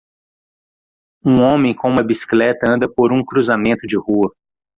[1.23, 4.33] Um homem com uma bicicleta anda por um cruzamento de rua.